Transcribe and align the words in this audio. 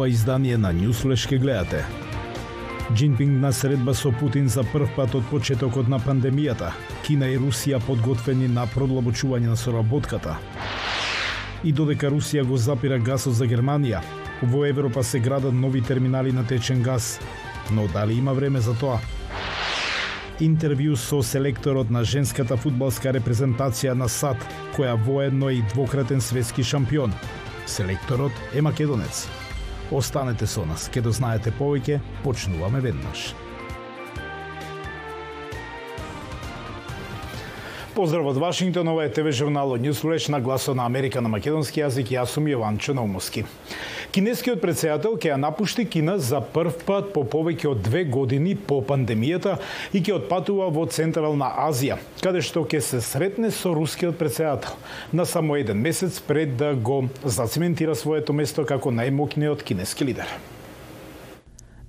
ова 0.00 0.08
издание 0.08 0.58
на 0.58 0.72
Newsflash 0.72 1.28
ке 1.28 1.38
гледате. 1.38 1.84
Джинпинг 2.94 3.40
на 3.40 3.52
средба 3.52 3.94
со 3.94 4.12
Путин 4.12 4.48
за 4.48 4.62
прв 4.64 4.88
пат 4.96 5.14
од 5.14 5.24
почетокот 5.28 5.88
на 5.88 5.98
пандемијата. 6.00 6.70
Кина 7.04 7.28
и 7.28 7.36
Русија 7.36 7.76
подготвени 7.84 8.48
на 8.48 8.64
продлабочување 8.64 9.52
на 9.52 9.56
соработката. 9.56 10.38
И 11.64 11.72
додека 11.72 12.08
Русија 12.08 12.46
го 12.48 12.56
запира 12.56 12.98
гасот 12.98 13.36
за 13.36 13.44
Германија, 13.44 14.00
во 14.42 14.64
Европа 14.64 15.04
се 15.04 15.20
градат 15.20 15.52
нови 15.52 15.82
терминали 15.82 16.32
на 16.32 16.46
течен 16.46 16.82
газ. 16.82 17.20
Но 17.70 17.86
дали 17.88 18.14
има 18.14 18.32
време 18.32 18.60
за 18.60 18.74
тоа? 18.74 19.00
интервју 20.40 20.96
со 20.96 21.20
селекторот 21.22 21.90
на 21.90 22.04
женската 22.04 22.56
фудбалска 22.56 23.12
репрезентација 23.12 23.92
на 23.92 24.08
САД, 24.08 24.40
која 24.72 24.96
воедно 24.96 25.50
и 25.50 25.60
двократен 25.74 26.20
светски 26.20 26.64
шампион. 26.64 27.12
Селекторот 27.66 28.32
е 28.54 28.62
македонец. 28.62 29.28
Останете 29.90 30.46
со 30.46 30.62
нас, 30.64 30.86
ке 30.86 31.02
дознаете 31.02 31.50
повеќе, 31.50 31.98
почнуваме 32.22 32.78
веднаш. 32.80 33.32
Поздрав 37.94 38.28
од 38.30 38.38
Вашингтон, 38.38 38.88
ова 38.88 39.04
е 39.04 39.10
ТВ 39.10 39.32
журналот 39.34 39.82
Ньюс 39.82 40.28
на 40.28 40.40
гласот 40.40 40.76
на 40.76 40.86
Америка 40.86 41.20
на 41.20 41.28
македонски 41.28 41.80
јазик, 41.82 42.14
јас 42.14 42.30
сум 42.30 42.46
Јован 42.46 42.78
Чономовски. 42.78 43.44
Кинескиот 44.10 44.58
председател 44.58 45.12
ќе 45.14 45.28
ја 45.30 45.36
напушти 45.38 45.84
Кина 45.86 46.16
за 46.18 46.40
прв 46.42 46.80
пат 46.82 47.12
по 47.14 47.22
повеќе 47.22 47.68
од 47.70 47.84
две 47.86 48.02
години 48.02 48.56
по 48.58 48.80
пандемијата 48.82 49.52
и 49.94 50.02
ќе 50.02 50.16
отпатува 50.16 50.66
во 50.74 50.88
Централна 50.90 51.52
Азија, 51.68 52.00
каде 52.18 52.42
што 52.42 52.64
ќе 52.66 52.82
се 52.82 52.98
сретне 53.06 53.54
со 53.54 53.70
рускиот 53.70 54.18
председател 54.18 54.74
на 55.14 55.22
само 55.22 55.60
еден 55.62 55.78
месец 55.78 56.18
пред 56.18 56.56
да 56.58 56.74
го 56.74 57.04
зацементира 57.22 57.94
своето 57.94 58.34
место 58.34 58.66
како 58.66 58.90
најмокниот 58.90 59.62
кинески 59.62 60.10
лидер. 60.10 60.26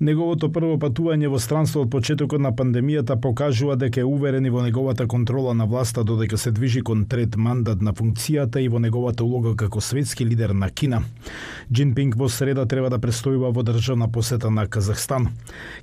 Неговото 0.02 0.48
прво 0.50 0.80
патување 0.82 1.28
во 1.30 1.38
странство 1.38 1.84
од 1.86 1.92
почетокот 1.94 2.42
на 2.42 2.50
пандемијата 2.58 3.20
покажува 3.22 3.76
дека 3.78 4.00
е 4.02 4.06
уверен 4.10 4.48
и 4.48 4.50
во 4.50 4.64
неговата 4.66 5.06
контрола 5.06 5.54
на 5.54 5.68
власта 5.70 6.02
додека 6.04 6.40
се 6.42 6.50
движи 6.52 6.82
кон 6.82 7.04
трет 7.06 7.36
мандат 7.38 7.84
на 7.86 7.94
функцијата 7.94 8.58
и 8.58 8.68
во 8.68 8.82
неговата 8.82 9.22
улога 9.24 9.54
како 9.56 9.78
светски 9.78 10.26
лидер 10.26 10.56
на 10.58 10.72
Кина. 10.72 11.04
Джинпинг 11.72 12.18
во 12.18 12.30
среда 12.30 12.66
треба 12.66 12.90
да 12.90 12.98
престојува 12.98 13.52
во 13.54 13.62
државна 13.62 14.08
посета 14.10 14.50
на 14.50 14.66
Казахстан. 14.66 15.28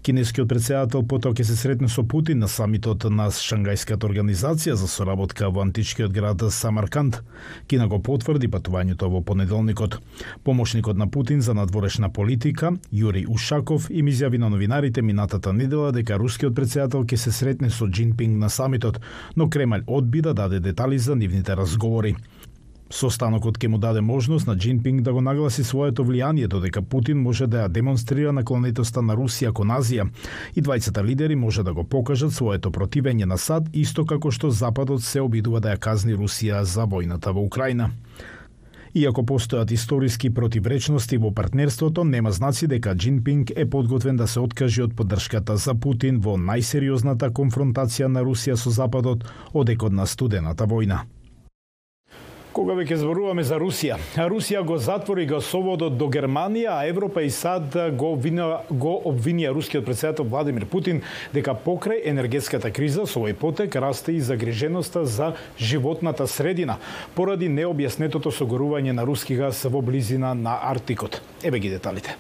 Кинескиот 0.03 0.49
председател 0.51 1.07
потоа 1.07 1.31
ќе 1.31 1.47
се 1.47 1.55
сретне 1.55 1.87
со 1.89 2.03
Путин 2.03 2.43
на 2.43 2.49
самитот 2.49 3.07
на 3.07 3.29
Шангајската 3.31 4.03
организација 4.11 4.75
за 4.75 4.91
соработка 4.91 5.47
во 5.47 5.63
античкиот 5.63 6.11
град 6.11 6.43
Самарканд. 6.51 7.23
Кина 7.71 7.87
го 7.87 8.03
потврди 8.03 8.51
патувањето 8.51 9.15
во 9.15 9.23
понеделникот. 9.23 10.01
Помошникот 10.43 10.99
на 10.99 11.07
Путин 11.07 11.41
за 11.41 11.55
надворешна 11.55 12.11
политика, 12.11 12.75
Јури 12.93 13.25
Ушаков 13.31 13.87
и 13.91 14.08
изјави 14.09 14.39
на 14.39 14.49
новинарите 14.51 15.03
минатата 15.03 15.53
недела 15.53 15.93
дека 15.93 16.19
рускиот 16.19 16.55
председател 16.55 17.05
ќе 17.05 17.17
се 17.17 17.33
сретне 17.33 17.71
со 17.71 17.87
Джинпинг 17.87 18.39
на 18.39 18.51
самитот, 18.51 19.01
но 19.37 19.49
Кремљ 19.49 19.85
одби 19.87 20.21
да 20.23 20.35
даде 20.35 20.61
детали 20.61 20.99
за 20.99 21.17
нивните 21.17 21.57
разговори. 21.57 22.17
Состанокот 22.91 23.59
ќе 23.61 23.69
му 23.69 23.79
даде 23.79 24.01
можност 24.01 24.47
на 24.47 24.55
Джинпинг 24.57 25.03
да 25.05 25.13
го 25.13 25.21
нагласи 25.21 25.65
своето 25.65 26.05
влијание 26.05 26.49
додека 26.49 26.83
Путин 26.83 27.21
може 27.21 27.47
да 27.47 27.67
ја 27.67 27.69
демонстрира 27.69 28.33
наклонетоста 28.33 29.03
на 29.03 29.17
Русија 29.17 29.53
кон 29.53 29.69
Азија 29.69 30.09
и 30.57 30.63
двајцата 30.63 31.05
лидери 31.05 31.37
може 31.37 31.63
да 31.63 31.75
го 31.75 31.85
покажат 31.85 32.33
своето 32.33 32.73
противење 32.73 33.29
на 33.29 33.37
САД 33.37 33.69
исто 33.73 34.07
како 34.07 34.31
што 34.31 34.51
Западот 34.51 35.05
се 35.05 35.21
обидува 35.21 35.61
да 35.61 35.77
ја 35.77 35.79
казни 35.79 36.17
Русија 36.17 36.63
за 36.63 36.89
војната 36.89 37.35
во 37.37 37.45
Украина. 37.45 37.91
Иако 38.95 39.23
постојат 39.23 39.73
историски 39.73 40.31
противречности 40.31 41.19
во 41.19 41.31
партнерството, 41.35 42.05
нема 42.05 42.33
знаци 42.33 42.67
дека 42.67 42.95
Джинпинг 42.95 43.53
е 43.57 43.67
подготвен 43.71 44.17
да 44.17 44.27
се 44.27 44.41
откажи 44.41 44.83
од 44.83 44.97
поддршката 44.97 45.57
за 45.57 45.75
Путин 45.75 46.21
во 46.21 46.39
најсериозната 46.41 47.31
конфронтација 47.31 48.09
на 48.09 48.25
Русија 48.25 48.57
со 48.57 48.71
Западот 48.71 49.25
одекот 49.53 49.93
на 49.93 50.07
студената 50.07 50.65
војна. 50.67 51.05
Кога 52.59 52.75
веќе 52.75 52.97
зборуваме 52.99 53.45
за 53.47 53.55
Русија, 53.63 54.01
Русија 54.27 54.65
го 54.67 54.81
затвори 54.83 55.29
гасоводот 55.31 55.95
до 55.95 56.09
Германија, 56.11 56.73
а 56.81 56.89
Европа 56.91 57.23
и 57.23 57.31
САД 57.31 57.77
го, 57.95 58.11
обвинија, 58.17 58.65
го 58.67 58.97
обвинија 59.07 59.53
рускиот 59.55 59.87
председател 59.87 60.27
Владимир 60.27 60.67
Путин 60.67 61.05
дека 61.31 61.55
покрај 61.55 62.03
енергетската 62.11 62.73
криза 62.75 63.07
со 63.07 63.23
овој 63.23 63.39
потек 63.39 63.79
расте 63.79 64.17
и 64.19 64.21
загриженоста 64.21 65.05
за 65.07 65.37
животната 65.55 66.27
средина 66.27 66.81
поради 67.15 67.47
необјаснетото 67.47 68.35
согорување 68.35 68.91
на 68.91 69.07
руски 69.07 69.39
газ 69.39 69.63
во 69.71 69.79
близина 69.79 70.35
на 70.35 70.59
Арктикот. 70.59 71.23
Еве 71.47 71.63
ги 71.63 71.71
деталите. 71.79 72.19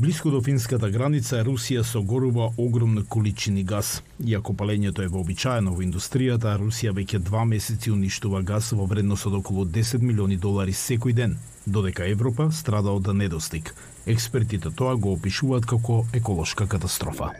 Блиску 0.00 0.30
до 0.32 0.38
финската 0.40 0.88
граница 0.88 1.42
Русија 1.44 1.82
согорува 1.84 2.46
огромни 2.56 3.02
количини 3.04 3.60
газ. 3.68 3.88
Иако 4.24 4.54
палењето 4.56 5.04
е 5.04 5.10
вообичаено 5.12 5.74
во 5.74 5.82
индустријата, 5.84 6.54
Русија 6.56 6.94
веќе 6.96 7.18
два 7.20 7.42
месеци 7.44 7.92
уништува 7.92 8.40
газ 8.40 8.70
во 8.72 8.86
вредност 8.88 9.28
од 9.28 9.36
околу 9.36 9.66
10 9.68 10.00
милиони 10.00 10.38
долари 10.40 10.72
секој 10.72 11.12
ден, 11.12 11.36
додека 11.70 12.08
Европа 12.08 12.50
страда 12.52 12.90
од 12.90 13.06
недостиг. 13.14 13.74
Експертите 14.06 14.70
тоа 14.70 14.96
го 14.96 15.12
опишуваат 15.12 15.66
како 15.66 16.04
еколошка 16.16 16.66
катастрофа. 16.66 17.30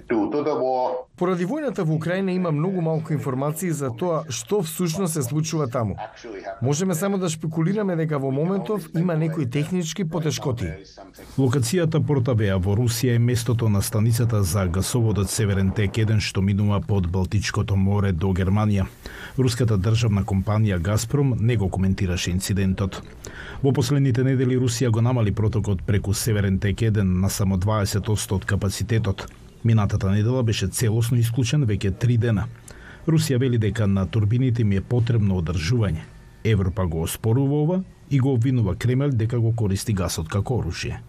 Поради 1.17 1.45
војната 1.45 1.85
во 1.85 1.95
Украина 1.97 2.33
има 2.33 2.51
многу 2.53 2.81
малку 2.81 3.13
информации 3.13 3.71
за 3.77 3.91
тоа 3.91 4.23
што 4.29 4.63
всушност 4.63 5.15
се 5.15 5.23
случува 5.23 5.67
таму. 5.69 5.97
Можеме 6.63 6.95
само 6.95 7.19
да 7.19 7.29
шпекулираме 7.29 7.97
дека 7.97 8.19
во 8.19 8.31
моментов 8.31 8.89
има 8.95 9.17
некои 9.17 9.51
технички 9.51 10.05
потешкоти. 10.05 10.69
Локацијата 11.39 12.01
Портавеа 12.01 12.57
во 12.59 12.77
Русија 12.77 13.17
е 13.17 13.19
местото 13.19 13.69
на 13.69 13.83
станицата 13.83 14.43
за 14.43 14.67
гасоводот 14.67 15.31
Северен 15.31 15.73
Тек 15.77 15.93
1 15.93 16.21
што 16.21 16.43
минува 16.43 16.81
под 16.81 17.09
Балтичкото 17.09 17.77
море 17.77 18.13
до 18.13 18.33
Германија. 18.33 18.87
Руската 19.39 19.77
државна 19.77 20.25
компанија 20.25 20.79
Газпром 20.79 21.35
не 21.41 21.57
го 21.57 21.69
коментираше 21.69 22.31
инцидентот. 22.31 23.03
Во 23.63 23.73
последните 23.73 24.25
недели 24.25 24.57
Русија 24.57 24.91
го 24.91 25.01
намали 25.01 25.33
протокот 25.33 25.83
преку 25.83 26.15
Северен 26.15 26.59
Тек 26.59 26.77
1 26.77 27.03
на 27.03 27.31
само 27.31 27.59
20% 27.59 28.33
од 28.33 28.45
капацитетот. 28.45 29.27
Минатата 29.65 30.11
недела 30.11 30.43
беше 30.43 30.69
целосно 30.69 31.19
исклучен 31.19 31.67
веќе 31.67 31.99
три 31.99 32.17
дена. 32.17 32.47
Русија 33.07 33.39
вели 33.39 33.59
дека 33.59 33.87
на 33.87 34.07
турбините 34.07 34.65
ми 34.65 34.77
е 34.77 34.81
потребно 34.81 35.37
одржување. 35.43 36.01
Европа 36.45 36.87
го 36.87 37.03
оспорува 37.03 37.63
ова 37.63 37.83
и 38.11 38.19
го 38.19 38.33
обвинува 38.33 38.75
Кремљ 38.75 39.13
дека 39.13 39.39
го 39.39 39.53
користи 39.57 39.93
гасот 39.93 40.29
како 40.29 40.63
оружје. 40.63 41.01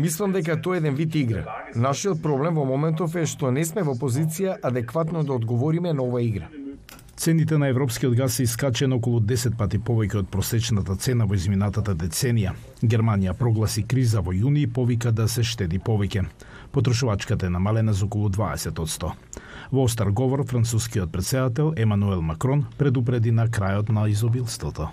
Мислам 0.00 0.32
дека 0.32 0.60
тоа 0.62 0.76
е 0.76 0.78
еден 0.78 0.94
вид 0.94 1.14
игра. 1.14 1.44
Нашиот 1.74 2.22
проблем 2.22 2.54
во 2.54 2.64
моментов 2.64 3.16
е 3.16 3.26
што 3.26 3.50
не 3.50 3.64
сме 3.64 3.82
во 3.82 3.98
позиција 3.98 4.58
адекватно 4.62 5.24
да 5.24 5.34
одговориме 5.34 5.92
на 5.92 6.02
оваа 6.02 6.22
игра. 6.22 6.48
Цените 7.16 7.58
на 7.58 7.68
европскиот 7.68 8.14
газ 8.14 8.34
се 8.34 8.42
искачен 8.42 8.92
околу 8.92 9.20
10 9.20 9.56
пати 9.56 9.78
повеќе 9.78 10.22
од 10.22 10.28
просечната 10.32 10.96
цена 10.96 11.26
во 11.28 11.36
изминатата 11.36 11.94
деценија. 11.94 12.54
Германија 12.82 13.34
прогласи 13.36 13.84
криза 13.84 14.20
во 14.20 14.32
јуни 14.32 14.64
и 14.64 14.66
повика 14.66 15.12
да 15.12 15.28
се 15.28 15.44
штеди 15.44 15.78
повеќе. 15.78 16.24
Потрошувачката 16.72 17.46
е 17.46 17.50
намалена 17.50 17.92
за 17.92 18.06
околу 18.06 18.28
20%. 18.28 19.12
Во 19.72 19.84
остар 19.84 20.10
говор, 20.10 20.44
францускиот 20.44 21.12
председател 21.12 21.74
Емануел 21.76 22.22
Макрон 22.22 22.64
предупреди 22.78 23.30
на 23.30 23.46
крајот 23.48 23.92
на 23.92 24.08
изобилството. 24.08 24.88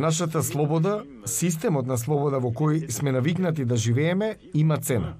Нашата 0.00 0.42
слобода, 0.42 1.04
системот 1.24 1.86
на 1.86 1.98
слобода 1.98 2.40
во 2.40 2.50
кој 2.50 2.90
сме 2.90 3.12
навикнати 3.12 3.64
да 3.64 3.76
живееме, 3.76 4.36
има 4.54 4.76
цена. 4.78 5.14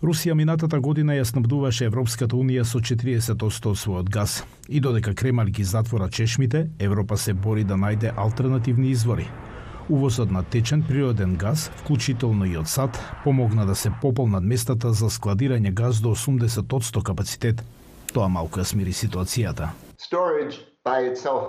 Русија 0.00 0.32
минатата 0.32 0.78
година 0.80 1.12
ја 1.12 1.26
снабдуваше 1.28 1.84
Европската 1.84 2.36
Унија 2.36 2.62
со 2.64 2.80
40% 2.80 3.68
од 3.68 3.76
својот 3.76 4.08
газ. 4.08 4.38
И 4.68 4.80
додека 4.80 5.12
Кремљ 5.12 5.50
ги 5.52 5.64
затвора 5.64 6.08
чешмите, 6.08 6.70
Европа 6.78 7.18
се 7.20 7.34
бори 7.34 7.64
да 7.64 7.76
најде 7.76 8.14
алтернативни 8.16 8.90
извори. 8.90 9.28
Увозот 9.90 10.30
на 10.30 10.42
течен 10.42 10.82
природен 10.88 11.36
газ, 11.36 11.68
вклучително 11.82 12.48
и 12.48 12.56
од 12.56 12.68
САД, 12.68 12.96
помогна 13.24 13.66
да 13.66 13.74
се 13.74 13.92
пополнат 14.00 14.44
местата 14.44 14.92
за 14.92 15.10
складирање 15.10 15.74
газ 15.74 16.00
до 16.00 16.16
80% 16.16 17.02
капацитет. 17.02 17.60
Тоа 18.14 18.28
малку 18.28 18.60
ја 18.60 18.64
смири 18.64 18.96
ситуацијата. 18.96 19.68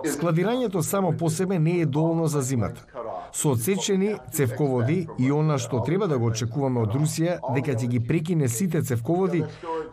Складирањето 0.05 0.81
само 0.81 1.11
по 1.17 1.29
себе 1.29 1.59
не 1.59 1.79
е 1.79 1.85
доволно 1.85 2.27
за 2.27 2.41
зимата. 2.41 2.85
Со 3.33 3.51
одсечени 3.51 4.15
цевководи 4.31 5.07
и 5.19 5.31
она 5.31 5.57
што 5.57 5.79
треба 5.79 6.07
да 6.07 6.17
го 6.19 6.25
очекуваме 6.25 6.81
од 6.83 6.91
Русија 6.91 7.37
дека 7.55 7.71
ќе 7.71 7.87
ги 7.87 7.99
прекине 7.99 8.49
сите 8.51 8.81
цевководи, 8.81 9.45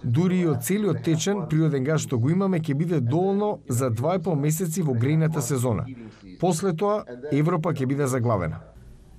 дури 0.03 0.41
и 0.41 0.49
од 0.51 0.65
целиот 0.67 1.05
течен 1.07 1.45
природен 1.47 1.85
газ 1.87 2.03
што 2.03 2.19
го 2.19 2.31
имаме 2.35 2.59
ќе 2.59 2.75
биде 2.75 3.01
доволно 3.01 3.61
за 3.69 3.91
2,5 3.91 4.35
месеци 4.35 4.83
во 4.83 4.99
грејната 4.99 5.39
сезона. 5.41 5.87
После 6.41 6.75
тоа 6.75 7.05
Европа 7.31 7.71
ќе 7.71 7.87
биде 7.87 8.07
заглавена. 8.07 8.59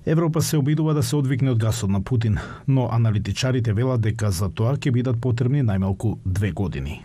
Европа 0.04 0.42
се 0.42 0.58
обидува 0.58 0.94
да 0.94 1.02
се 1.02 1.16
одвикне 1.16 1.50
од 1.50 1.58
гасот 1.58 1.90
на 1.90 2.02
Путин, 2.02 2.38
но 2.66 2.88
аналитичарите 2.92 3.72
велат 3.72 4.00
дека 4.00 4.30
за 4.30 4.52
тоа 4.52 4.76
ќе 4.76 4.92
бидат 4.92 5.20
потребни 5.20 5.64
најмалку 5.64 6.18
две 6.24 6.52
години. 6.52 7.04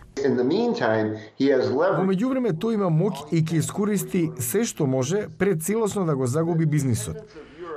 Во 1.96 2.04
меѓувреме 2.06 2.52
тој 2.56 2.78
има 2.78 2.88
моќ 2.90 3.26
и 3.32 3.42
ќе 3.42 3.60
искористи 3.62 4.22
се 4.38 4.64
што 4.64 4.86
може 4.86 5.26
пред 5.38 5.62
целосно 5.62 6.06
да 6.06 6.16
го 6.16 6.26
загуби 6.26 6.66
бизнисот. 6.66 7.16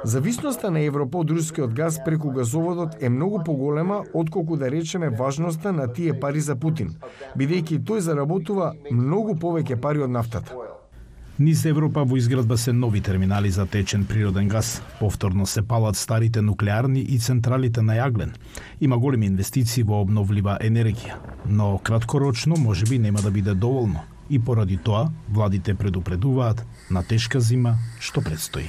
Зависноста 0.04 0.72
на 0.72 0.80
Европа 0.80 1.19
од 1.19 1.31
рускиот 1.36 1.74
газ 1.75 2.00
преку 2.06 2.31
газоводот 2.31 3.04
е 3.04 3.10
многу 3.10 3.44
поголема 3.44 4.04
отколку 4.13 4.56
да 4.56 4.72
речеме 4.72 5.10
важноста 5.10 5.74
на 5.74 5.88
тие 5.94 6.19
пари 6.19 6.40
за 6.40 6.56
Путин, 6.56 6.96
бидејќи 7.36 7.84
тој 7.84 8.00
заработува 8.00 8.74
многу 8.92 9.36
повеќе 9.36 9.81
пари 9.81 10.00
од 10.07 10.16
нафтата. 10.16 10.69
Низ 11.39 11.62
Европа 11.65 12.01
во 12.03 12.18
изградба 12.19 12.57
се 12.57 12.74
нови 12.74 13.00
терминали 13.01 13.50
за 13.51 13.65
течен 13.65 14.06
природен 14.06 14.47
газ. 14.47 14.81
Повторно 15.00 15.45
се 15.45 15.62
палат 15.62 15.95
старите 15.95 16.41
нуклеарни 16.41 17.00
и 17.00 17.19
централите 17.19 17.81
на 17.81 17.95
јаглен. 17.95 18.33
Има 18.81 18.97
големи 18.97 19.25
инвестиции 19.31 19.83
во 19.83 20.01
обновлива 20.03 20.57
енергија, 20.59 21.15
но 21.47 21.77
краткорочно 21.77 22.59
може 22.59 22.86
би 22.86 23.00
нема 23.00 23.21
да 23.21 23.31
биде 23.31 23.53
доволно. 23.56 24.03
И 24.30 24.39
поради 24.39 24.77
тоа, 24.77 25.12
владите 25.30 25.74
предупредуваат 25.74 26.65
на 26.91 27.03
тешка 27.03 27.39
зима 27.39 27.77
што 28.00 28.21
предстои. 28.21 28.68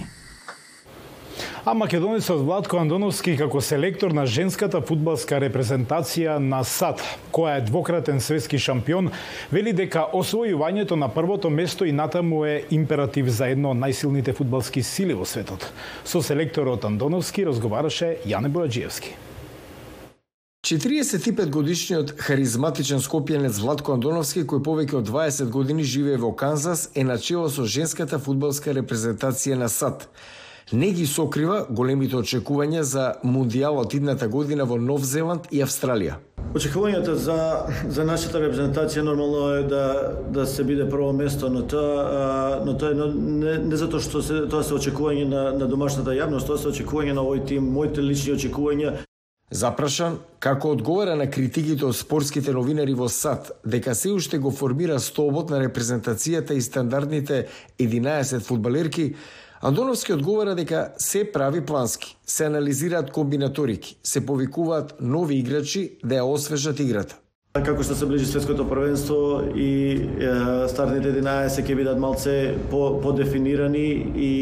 А 1.65 1.75
македонецот 1.75 2.41
Владко 2.41 2.79
Андоновски 2.81 3.35
како 3.37 3.61
селектор 3.61 4.15
на 4.17 4.23
женската 4.25 4.79
фудбалска 4.81 5.37
репрезентација 5.43 6.39
на 6.41 6.63
САД, 6.65 7.03
која 7.37 7.59
е 7.59 7.65
двократен 7.67 8.21
светски 8.25 8.57
шампион, 8.57 9.11
вели 9.53 9.75
дека 9.77 10.07
освојувањето 10.17 10.97
на 10.97 11.11
првото 11.13 11.51
место 11.51 11.85
и 11.85 11.93
натаму 11.93 12.47
е 12.49 12.63
императив 12.71 13.29
за 13.29 13.51
едно 13.53 13.75
од 13.75 13.83
најсилните 13.83 14.33
фудбалски 14.33 14.81
сили 14.81 15.13
во 15.13 15.29
светот. 15.29 15.69
Со 16.05 16.25
селекторот 16.25 16.89
Андоновски 16.89 17.45
разговараше 17.45 18.17
Јане 18.25 18.49
Бојаджиевски. 18.49 19.13
45 20.65 21.51
годишниот 21.53 22.17
харизматичен 22.17 23.05
скопјанец 23.05 23.61
Владко 23.61 23.93
Андоновски, 24.01 24.49
кој 24.49 24.65
повеќе 24.65 25.03
од 25.05 25.09
20 25.13 25.53
години 25.53 25.85
живее 25.85 26.17
во 26.17 26.33
Канзас, 26.33 26.89
е 26.95 27.05
начело 27.05 27.51
со 27.53 27.69
женската 27.69 28.19
фудбалска 28.19 28.73
репрезентација 28.73 29.61
на 29.61 29.69
САД 29.69 30.09
не 30.73 30.93
ги 30.93 31.07
сокрива 31.07 31.65
големите 31.71 32.17
очекувања 32.17 32.83
за 32.87 33.15
Мундијалот 33.25 33.95
идната 33.95 34.29
година 34.29 34.65
во 34.65 34.79
Нов 34.79 35.05
Зеланд 35.05 35.49
и 35.51 35.63
Австралија. 35.65 36.19
Очекувањата 36.55 37.15
за 37.15 37.37
за 37.89 38.05
нашата 38.05 38.41
репрезентација 38.43 39.03
нормално 39.03 39.55
е 39.55 39.63
да 39.63 39.85
да 40.31 40.47
се 40.47 40.65
биде 40.65 40.89
прво 40.89 41.13
место, 41.13 41.51
но 41.51 41.63
тоа 41.67 42.63
но 42.65 42.77
тоа 42.79 42.91
е 42.91 42.95
не, 42.95 43.59
не 43.59 43.77
затоа 43.77 44.01
што 44.01 44.23
се 44.23 44.47
тоа 44.51 44.63
се 44.63 44.75
очекување 44.75 45.29
на 45.29 45.45
на 45.59 45.67
домашната 45.67 46.15
јавност, 46.15 46.47
тоа 46.47 46.59
се 46.59 46.69
очекување 46.69 47.15
на 47.15 47.23
овој 47.23 47.47
тим, 47.47 47.71
моите 47.71 48.03
лични 48.03 48.35
очекувања. 48.35 48.99
Запрашан 49.51 50.19
како 50.39 50.71
одговара 50.71 51.17
на 51.17 51.27
критиките 51.31 51.85
од 51.85 51.97
спортските 51.99 52.53
новинари 52.55 52.95
во 52.95 53.09
САД 53.09 53.51
дека 53.67 53.95
се 53.95 54.13
уште 54.15 54.39
го 54.39 54.51
формира 54.51 55.01
столбот 55.01 55.51
на 55.51 55.59
репрезентацијата 55.59 56.55
и 56.55 56.63
стандардните 56.63 57.47
11 57.79 58.47
фудбалерки, 58.47 59.15
Андоновски 59.63 60.13
одговара 60.13 60.55
дека 60.55 60.93
се 60.99 61.33
прави 61.33 61.61
плански, 61.61 62.17
се 62.27 62.45
анализираат 62.45 63.11
комбинаторики, 63.11 63.99
се 64.03 64.27
повикуваат 64.27 64.95
нови 65.01 65.37
играчи 65.37 65.99
да 66.05 66.15
ја 66.15 66.25
освежат 66.25 66.81
играта. 66.81 67.19
Како 67.53 67.85
што 67.85 67.93
се 67.99 68.09
ближи 68.09 68.25
светското 68.25 68.65
првенство 68.65 69.43
и 69.53 69.69
е, 70.17 70.33
стартните 70.73 71.13
11 71.13 71.61
ќе 71.61 71.77
бидат 71.77 72.01
малце 72.01 72.57
по, 72.73 73.03
подефинирани 73.05 73.85
и 74.17 74.33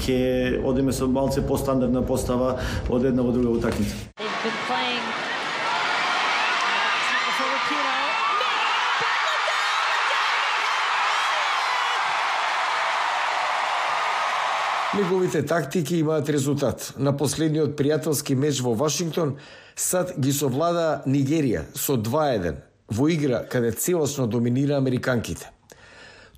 ќе 0.00 0.64
одиме 0.64 0.96
со 0.96 1.10
малце 1.12 1.44
постандардна 1.44 2.00
постава 2.06 2.56
од 2.88 3.04
една 3.04 3.20
во 3.20 3.36
друга 3.36 3.58
утакмица. 3.58 4.00
Неговите 14.96 15.42
тактики 15.42 15.96
имаат 15.96 16.28
резултат. 16.30 16.92
На 16.98 17.10
последниот 17.18 17.72
пријателски 17.74 18.36
меч 18.38 18.60
во 18.62 18.76
Вашингтон, 18.78 19.32
САД 19.74 20.12
ги 20.22 20.30
совлада 20.30 21.02
Нигерија 21.10 21.64
со 21.74 21.96
2-1 21.98 22.60
во 22.94 23.08
игра 23.10 23.40
каде 23.42 23.72
целосно 23.72 24.28
доминира 24.30 24.76
американките. 24.78 25.50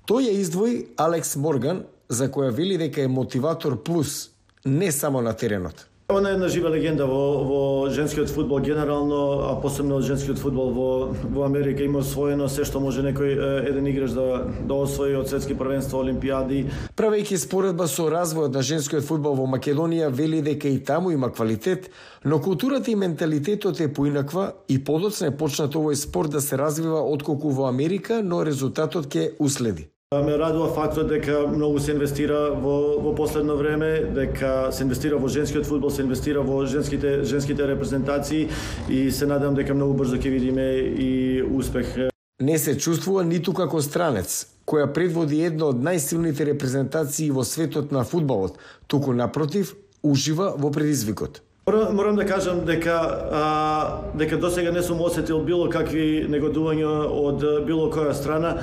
Тој 0.09 0.25
ја 0.25 0.33
издвои 0.41 0.87
Алекс 0.97 1.35
Морган, 1.37 1.83
за 2.09 2.31
која 2.33 2.49
вели 2.49 2.79
дека 2.81 3.05
е 3.05 3.07
мотиватор 3.07 3.77
плюс, 3.83 4.31
не 4.65 4.91
само 4.91 5.21
на 5.21 5.35
теренот. 5.37 5.85
Она 6.09 6.29
е 6.29 6.33
една 6.33 6.47
жива 6.47 6.69
легенда 6.71 7.03
во, 7.03 7.43
во 7.43 7.89
женскиот 7.91 8.29
фудбал 8.31 8.61
генерално, 8.63 9.41
а 9.51 9.55
посебно 9.59 9.99
женскиот 9.99 10.39
фудбал 10.39 10.69
во, 10.71 11.11
во 11.11 11.43
Америка 11.43 11.83
има 11.83 11.99
освоено 11.99 12.47
се 12.47 12.63
што 12.63 12.79
може 12.79 13.03
некој 13.03 13.33
еден 13.67 13.89
играч 13.91 14.13
да, 14.15 14.45
да 14.63 14.77
освои 14.85 15.17
од 15.19 15.27
светски 15.27 15.57
првенства, 15.59 15.99
олимпијади. 15.99 16.61
Правејќи 16.95 17.41
споредба 17.43 17.89
со 17.91 18.07
развојот 18.07 18.55
на 18.55 18.63
женскиот 18.63 19.03
фудбал 19.03 19.35
во 19.35 19.49
Македонија, 19.51 20.07
вели 20.07 20.39
дека 20.39 20.71
и 20.71 20.79
таму 20.79 21.11
има 21.11 21.27
квалитет, 21.27 21.91
но 22.23 22.39
културата 22.39 22.87
и 22.91 22.95
менталитетот 22.95 23.83
е 23.83 23.91
поинаква 23.91 24.53
и 24.71 24.79
подоцна 24.79 25.27
е 25.27 25.35
почнат 25.35 25.75
овој 25.75 25.99
спорт 25.99 26.31
да 26.31 26.39
се 26.39 26.55
развива 26.55 27.03
отколку 27.03 27.51
во 27.51 27.67
Америка, 27.67 28.23
но 28.23 28.45
резултатот 28.47 29.11
ќе 29.11 29.33
уследи. 29.43 29.89
Ме 30.15 30.37
радува 30.37 30.69
фактот 30.71 31.09
дека 31.11 31.41
многу 31.51 31.81
се 31.83 31.91
инвестира 31.91 32.53
во, 32.55 32.95
во 33.03 33.11
последно 33.11 33.57
време, 33.59 34.07
дека 34.15 34.69
се 34.71 34.85
инвестира 34.85 35.17
во 35.19 35.27
женскиот 35.27 35.65
фудбал, 35.67 35.91
се 35.91 36.05
инвестира 36.05 36.39
во 36.47 36.61
женските, 36.63 37.25
женските 37.27 37.67
репрезентации 37.67 38.47
и 38.87 39.11
се 39.11 39.27
надам 39.27 39.57
дека 39.59 39.75
многу 39.75 39.97
брзо 39.99 40.15
ќе 40.15 40.31
видиме 40.31 40.67
и 40.79 41.43
успех. 41.43 42.07
Не 42.39 42.55
се 42.55 42.77
чувствува 42.79 43.25
ниту 43.27 43.51
како 43.51 43.83
странец, 43.83 44.47
која 44.63 44.87
предводи 44.95 45.41
една 45.43 45.73
од 45.73 45.83
најсилните 45.83 46.47
репрезентации 46.53 47.27
во 47.27 47.43
светот 47.43 47.91
на 47.91 48.05
фудбалот, 48.07 48.55
туку 48.87 49.11
напротив, 49.11 49.75
ужива 50.07 50.53
во 50.55 50.71
предизвикот. 50.71 51.43
Морам 51.67 52.15
да 52.15 52.25
кажам 52.25 52.59
дека 52.65 52.91
а, 53.31 54.01
дека 54.15 54.37
досега 54.37 54.71
не 54.71 54.81
сум 54.81 55.01
осетил 55.01 55.41
било 55.43 55.65
какви 55.67 56.23
негодувања 56.31 56.91
од 57.11 57.43
било 57.67 57.89
која 57.91 58.13
страна, 58.15 58.53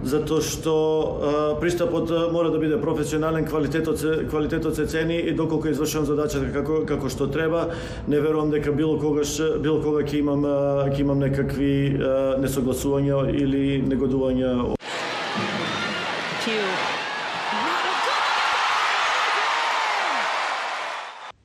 затоа 0.00 0.40
што 0.40 0.72
а, 0.72 1.34
пристапот 1.60 2.08
мора 2.32 2.48
да 2.48 2.62
биде 2.62 2.80
професионален, 2.80 3.44
квалитетот 3.44 4.00
се 4.00 4.24
квалитетот 4.30 4.80
се 4.80 4.86
цени 4.86 5.20
и 5.20 5.36
доколку 5.36 5.68
извршувам 5.68 6.08
задачата 6.08 6.48
како 6.56 6.86
како 6.88 7.12
што 7.12 7.28
треба, 7.28 7.68
не 8.08 8.16
верувам 8.16 8.48
дека 8.48 8.72
било 8.72 8.96
когаш 8.96 9.36
било 9.60 9.84
кога 9.84 10.00
ќе 10.00 10.24
имам 10.24 10.48
ќе 10.88 11.00
имам 11.04 11.20
некакви 11.20 12.00
а, 12.00 12.40
несогласувања 12.40 13.28
или 13.28 13.82
негодувања. 13.84 14.74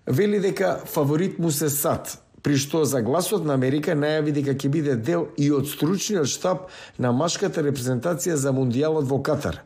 Вели 0.10 0.40
дека 0.40 0.82
фаворит 0.86 1.40
му 1.40 1.52
се 1.52 1.70
САД, 1.70 2.18
при 2.44 2.58
што 2.58 2.86
за 2.86 3.02
гласот 3.02 3.46
на 3.46 3.54
Америка 3.54 3.94
најави 3.94 4.34
дека 4.34 4.56
ќе 4.56 4.70
биде 4.70 4.96
дел 4.96 5.28
и 5.38 5.52
од 5.52 5.70
стручниот 5.70 6.28
штаб 6.28 6.70
на 7.00 7.12
машката 7.12 7.62
репрезентација 7.62 8.36
за 8.36 8.54
Мундијалот 8.56 9.06
во 9.06 9.22
Катар. 9.22 9.62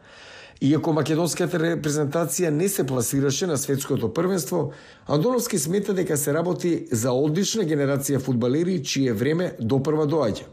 Иако 0.63 0.93
македонската 0.95 1.59
репрезентација 1.59 2.49
не 2.49 2.69
се 2.69 2.85
пласираше 2.87 3.47
на 3.47 3.57
светското 3.57 4.13
првенство, 4.13 4.71
Андоновски 5.07 5.59
смета 5.59 5.93
дека 5.93 6.17
се 6.17 6.33
работи 6.33 6.87
за 6.91 7.11
одлична 7.11 7.63
генерација 7.63 8.19
фудбалери 8.19 8.83
чие 8.83 9.13
време 9.13 9.53
допрва 9.59 10.07
доаѓа. 10.07 10.47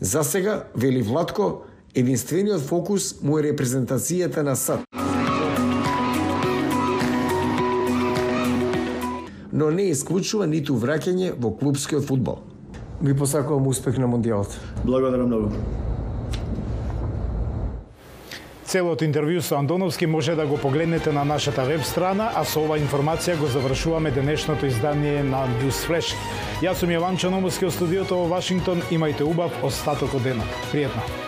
За 0.00 0.24
сега, 0.24 0.64
вели 0.76 1.02
Владко, 1.02 1.64
единствениот 1.94 2.60
фокус 2.60 3.22
му 3.22 3.38
е 3.38 3.42
репрезентацијата 3.52 4.42
на 4.42 4.56
САД. 4.56 5.03
Но 9.54 9.70
не 9.70 9.86
исклучува 9.94 10.48
ниту 10.50 10.74
враќање 10.74 11.32
во 11.38 11.54
клубскиот 11.54 12.04
фудбал. 12.04 12.42
Ви 13.00 13.14
посакувам 13.14 13.68
успех 13.70 13.98
на 14.02 14.10
Мондијалот. 14.10 14.50
Благодарам 14.84 15.30
многу. 15.30 15.52
Целото 18.66 19.04
интервју 19.06 19.38
со 19.38 19.54
Андоновски 19.60 20.06
може 20.06 20.34
да 20.34 20.46
го 20.46 20.56
погледнете 20.58 21.12
на 21.12 21.24
нашата 21.24 21.62
веб 21.62 21.84
страна, 21.86 22.32
а 22.34 22.42
со 22.44 22.64
ова 22.64 22.78
информација 22.80 23.38
го 23.38 23.46
завршуваме 23.46 24.10
денешното 24.10 24.66
издание 24.66 25.22
на 25.22 25.46
News 25.60 25.84
Flash. 25.86 26.16
Јас 26.62 26.82
сум 26.82 26.90
Јован 26.90 27.20
Чономовски 27.20 27.70
од 27.70 27.76
студиото 27.76 28.18
во 28.24 28.26
Вашингтон. 28.34 28.82
Имајте 28.90 29.22
убав 29.22 29.54
остаток 29.62 30.18
од 30.18 30.26
денот. 30.26 30.58
Пријатно. 30.72 31.23